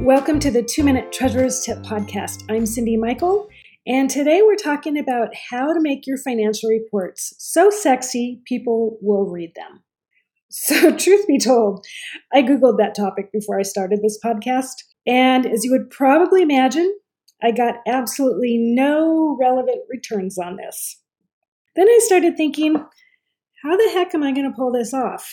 Welcome 0.00 0.40
to 0.40 0.50
the 0.50 0.62
Two 0.62 0.82
Minute 0.82 1.12
Treasurer's 1.12 1.60
Tip 1.60 1.76
Podcast. 1.82 2.44
I'm 2.48 2.64
Cyndi 2.64 2.98
Michael, 2.98 3.50
and 3.86 4.08
today 4.08 4.40
we're 4.40 4.56
talking 4.56 4.98
about 4.98 5.28
how 5.50 5.74
to 5.74 5.80
make 5.80 6.06
your 6.06 6.16
financial 6.16 6.70
reports 6.70 7.34
so 7.36 7.68
sexy 7.68 8.40
people 8.46 8.96
will 9.02 9.26
read 9.26 9.52
them. 9.54 9.84
So, 10.48 10.96
truth 10.96 11.26
be 11.26 11.38
told, 11.38 11.84
I 12.32 12.40
Googled 12.40 12.78
that 12.78 12.94
topic 12.96 13.30
before 13.30 13.60
I 13.60 13.62
started 13.62 14.00
this 14.02 14.18
podcast, 14.24 14.72
and 15.06 15.44
as 15.44 15.64
you 15.64 15.70
would 15.70 15.90
probably 15.90 16.40
imagine, 16.40 16.98
I 17.42 17.50
got 17.50 17.74
absolutely 17.86 18.56
no 18.58 19.36
relevant 19.38 19.82
returns 19.90 20.38
on 20.38 20.56
this. 20.56 20.98
Then 21.76 21.86
I 21.86 22.00
started 22.04 22.38
thinking, 22.38 22.74
how 23.62 23.76
the 23.76 23.90
heck 23.92 24.14
am 24.14 24.22
I 24.22 24.32
going 24.32 24.50
to 24.50 24.56
pull 24.56 24.72
this 24.72 24.94
off? 24.94 25.30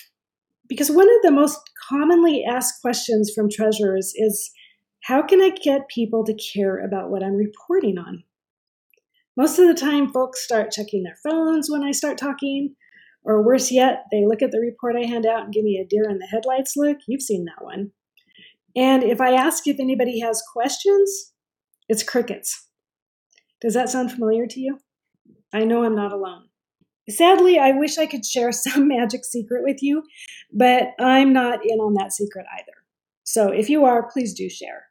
Because 0.68 0.92
one 0.92 1.08
of 1.08 1.22
the 1.24 1.32
most 1.32 1.60
commonly 1.90 2.44
asked 2.44 2.82
questions 2.82 3.32
from 3.34 3.50
treasurers 3.50 4.14
is 4.16 4.52
how 5.04 5.22
can 5.22 5.42
I 5.42 5.50
get 5.50 5.88
people 5.88 6.26
to 6.26 6.36
care 6.54 6.84
about 6.84 7.10
what 7.10 7.24
I'm 7.24 7.36
reporting 7.36 7.98
on? 7.98 8.24
Most 9.38 9.60
of 9.60 9.68
the 9.68 9.74
time, 9.74 10.12
folks 10.12 10.44
start 10.44 10.72
checking 10.72 11.04
their 11.04 11.18
phones 11.24 11.70
when 11.70 11.84
I 11.84 11.92
start 11.92 12.18
talking, 12.18 12.76
or 13.24 13.46
worse 13.46 13.72
yet, 13.72 14.06
they 14.12 14.26
look 14.26 14.42
at 14.42 14.52
the 14.52 14.60
report 14.60 14.96
I 14.96 15.06
hand 15.06 15.26
out 15.26 15.44
and 15.44 15.54
give 15.54 15.64
me 15.64 15.78
a 15.78 15.88
deer 15.88 16.10
in 16.10 16.18
the 16.18 16.26
headlights 16.26 16.74
look. 16.76 16.98
You've 17.08 17.22
seen 17.22 17.46
that 17.46 17.64
one. 17.64 17.92
And 18.76 19.04
if 19.04 19.22
I 19.22 19.34
ask 19.34 19.68
if 19.68 19.80
anybody 19.80 20.20
has 20.22 20.42
questions, 20.54 21.34
it's 21.88 22.04
crickets. 22.04 22.68
Does 23.62 23.74
that 23.74 23.90
sound 23.90 24.12
familiar 24.12 24.48
to 24.48 24.60
you? 24.60 24.80
I 25.54 25.64
know 25.64 25.84
I'm 25.84 25.96
not 25.96 26.14
alone. 26.14 26.47
Sadly, 27.10 27.58
I 27.58 27.72
wish 27.72 27.98
I 27.98 28.06
could 28.06 28.26
share 28.26 28.52
some 28.52 28.88
magic 28.88 29.24
secret 29.24 29.64
with 29.64 29.82
you, 29.82 30.04
but 30.52 30.90
I'm 31.00 31.34
not 31.34 31.60
in 31.64 31.80
on 31.80 31.94
that 31.96 32.14
secret 32.14 32.46
either. 32.54 32.74
So 33.24 33.50
if 33.50 33.70
you 33.70 33.86
are, 33.86 34.10
please 34.10 34.34
do 34.34 34.50
share. 34.50 34.86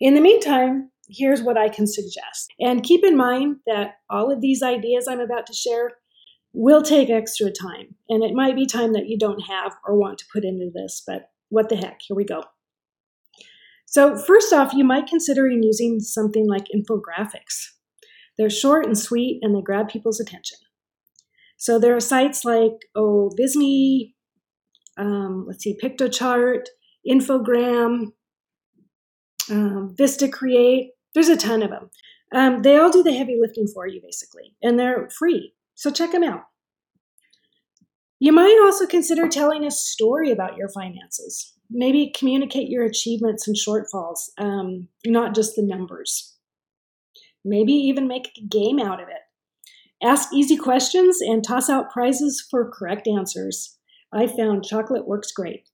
In 0.00 0.14
the 0.14 0.20
meantime, 0.20 0.90
here's 1.08 1.42
what 1.42 1.56
I 1.58 1.68
can 1.68 1.86
suggest. 1.86 2.52
And 2.58 2.82
keep 2.82 3.04
in 3.04 3.16
mind 3.16 3.56
that 3.66 3.96
all 4.10 4.32
of 4.32 4.40
these 4.40 4.62
ideas 4.62 5.06
I'm 5.08 5.20
about 5.20 5.46
to 5.46 5.52
share 5.52 5.92
will 6.52 6.82
take 6.82 7.10
extra 7.10 7.50
time. 7.50 7.94
And 8.08 8.22
it 8.22 8.34
might 8.34 8.56
be 8.56 8.66
time 8.66 8.92
that 8.92 9.08
you 9.08 9.18
don't 9.18 9.40
have 9.40 9.76
or 9.86 9.96
want 9.96 10.18
to 10.18 10.24
put 10.32 10.44
into 10.44 10.70
this, 10.72 11.02
but 11.06 11.30
what 11.48 11.68
the 11.68 11.76
heck, 11.76 12.00
here 12.02 12.16
we 12.16 12.24
go. 12.24 12.44
So, 13.86 14.16
first 14.16 14.52
off, 14.52 14.72
you 14.72 14.84
might 14.84 15.06
consider 15.06 15.46
using 15.48 16.00
something 16.00 16.48
like 16.48 16.66
infographics. 16.74 17.68
They're 18.38 18.50
short 18.50 18.86
and 18.86 18.98
sweet 18.98 19.40
and 19.42 19.54
they 19.54 19.60
grab 19.60 19.88
people's 19.88 20.18
attention. 20.18 20.58
So 21.62 21.78
there 21.78 21.94
are 21.94 22.00
sites 22.00 22.44
like 22.44 22.88
oh 22.96 23.30
Visme, 23.38 24.14
um, 24.98 25.44
let's 25.46 25.62
see, 25.62 25.78
Piktochart, 25.80 26.64
Infogram, 27.08 28.06
um, 29.48 29.94
Vista 29.96 30.26
Create. 30.26 30.90
There's 31.14 31.28
a 31.28 31.36
ton 31.36 31.62
of 31.62 31.70
them. 31.70 31.90
Um, 32.34 32.62
they 32.62 32.76
all 32.78 32.90
do 32.90 33.04
the 33.04 33.14
heavy 33.14 33.38
lifting 33.40 33.68
for 33.72 33.86
you, 33.86 34.00
basically, 34.02 34.56
and 34.60 34.76
they're 34.76 35.08
free. 35.16 35.54
So 35.76 35.92
check 35.92 36.10
them 36.10 36.24
out. 36.24 36.42
You 38.18 38.32
might 38.32 38.60
also 38.64 38.84
consider 38.84 39.28
telling 39.28 39.64
a 39.64 39.70
story 39.70 40.32
about 40.32 40.56
your 40.56 40.68
finances. 40.68 41.52
Maybe 41.70 42.12
communicate 42.12 42.70
your 42.70 42.84
achievements 42.84 43.46
and 43.46 43.54
shortfalls, 43.56 44.30
um, 44.36 44.88
not 45.06 45.32
just 45.32 45.54
the 45.54 45.62
numbers. 45.62 46.36
Maybe 47.44 47.72
even 47.72 48.08
make 48.08 48.32
a 48.36 48.46
game 48.46 48.80
out 48.80 49.00
of 49.00 49.08
it. 49.08 49.21
Ask 50.02 50.32
easy 50.32 50.56
questions 50.56 51.20
and 51.20 51.44
toss 51.44 51.70
out 51.70 51.90
prizes 51.90 52.44
for 52.50 52.70
correct 52.70 53.06
answers. 53.06 53.78
I 54.12 54.26
found 54.26 54.64
chocolate 54.64 55.06
works 55.06 55.30
great. 55.32 55.68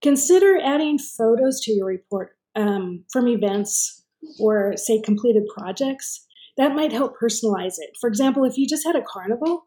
Consider 0.00 0.58
adding 0.62 0.98
photos 0.98 1.60
to 1.62 1.72
your 1.72 1.86
report 1.86 2.36
um, 2.56 3.04
from 3.12 3.28
events 3.28 4.04
or, 4.40 4.74
say, 4.76 5.00
completed 5.00 5.44
projects. 5.54 6.26
That 6.56 6.74
might 6.74 6.92
help 6.92 7.14
personalize 7.20 7.74
it. 7.78 7.90
For 8.00 8.08
example, 8.08 8.44
if 8.44 8.56
you 8.56 8.66
just 8.66 8.86
had 8.86 8.96
a 8.96 9.02
carnival, 9.02 9.64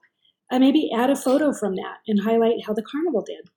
uh, 0.51 0.59
maybe 0.59 0.89
add 0.95 1.09
a 1.09 1.15
photo 1.15 1.53
from 1.53 1.75
that 1.75 1.97
and 2.07 2.21
highlight 2.23 2.65
how 2.65 2.73
the 2.73 2.83
carnival 2.83 3.23
did. 3.25 3.49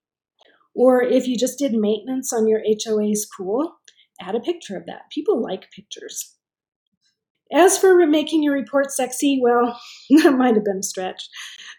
Or 0.75 1.03
if 1.03 1.27
you 1.27 1.37
just 1.37 1.59
did 1.59 1.72
maintenance 1.72 2.33
on 2.33 2.47
your 2.47 2.60
HOA's 2.60 3.27
pool, 3.37 3.77
add 4.21 4.34
a 4.34 4.41
picture 4.41 4.77
of 4.77 4.87
that. 4.87 5.10
People 5.10 5.41
like 5.41 5.71
pictures. 5.71 6.37
As 7.53 7.78
for 7.78 8.06
making 8.06 8.43
your 8.43 8.55
report 8.55 8.91
sexy, 8.91 9.38
well, 9.43 9.78
that 10.22 10.37
might 10.37 10.55
have 10.55 10.65
been 10.65 10.78
a 10.78 10.82
stretch. 10.82 11.28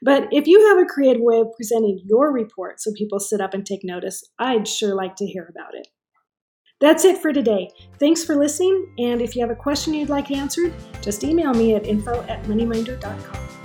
But 0.01 0.27
if 0.31 0.47
you 0.47 0.67
have 0.67 0.77
a 0.77 0.85
creative 0.87 1.21
way 1.21 1.39
of 1.39 1.47
presenting 1.55 2.01
your 2.05 2.31
report 2.31 2.79
so 2.79 2.91
people 2.97 3.19
sit 3.19 3.41
up 3.41 3.53
and 3.53 3.65
take 3.65 3.83
notice, 3.83 4.23
I'd 4.39 4.67
sure 4.67 4.95
like 4.95 5.15
to 5.17 5.25
hear 5.25 5.47
about 5.49 5.73
it. 5.73 5.87
That's 6.81 7.05
it 7.05 7.19
for 7.19 7.31
today. 7.31 7.69
Thanks 7.99 8.23
for 8.23 8.35
listening, 8.35 8.93
and 8.99 9.21
if 9.21 9.35
you 9.35 9.41
have 9.41 9.49
a 9.49 9.55
question 9.55 9.93
you'd 9.93 10.09
like 10.09 10.29
answered, 10.29 10.73
just 11.01 11.23
email 11.23 11.53
me 11.53 11.73
at 11.73 11.87
info 11.87 12.21
at 12.23 12.43
moneyminder.com. 12.43 13.64